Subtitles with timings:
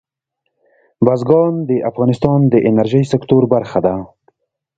[1.05, 3.95] بزګان د افغانستان د انرژۍ سکتور برخه ده.